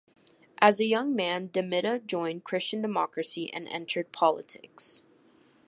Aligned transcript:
As 0.59 0.79
a 0.79 0.85
young 0.85 1.15
man 1.15 1.51
De 1.53 1.61
Mita 1.61 2.01
joined 2.03 2.43
Christian 2.43 2.81
Democracy 2.81 3.53
and 3.53 3.67
entered 3.67 4.11
politics. 4.11 5.03